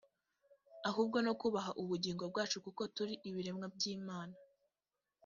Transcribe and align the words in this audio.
ahubwo 0.89 1.17
no 1.25 1.33
kubaha 1.41 1.71
ubugingo 1.81 2.23
bwacu 2.31 2.57
kuko 2.65 2.81
turi 2.95 3.13
ibiremwa 3.29 3.65
by’imana 3.75 4.35